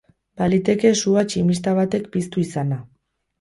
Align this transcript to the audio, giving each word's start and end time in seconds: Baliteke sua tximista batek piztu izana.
Baliteke 0.41 0.91
sua 1.01 1.23
tximista 1.33 1.75
batek 1.81 2.09
piztu 2.17 2.43
izana. 2.47 2.81